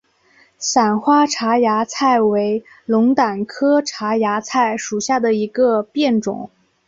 [0.57, 6.49] 伞花獐牙菜为龙胆科獐牙菜属下的一个变种。